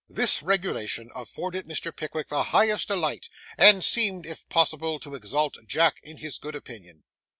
[0.09, 1.95] This regulation afforded Mr.
[1.95, 7.03] Pickwick the highest delight, and seemed, if possible, to exalt Jack in his good opinion.